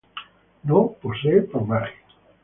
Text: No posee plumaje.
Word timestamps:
No 0.63 0.95
posee 0.99 1.43
plumaje. 1.43 1.93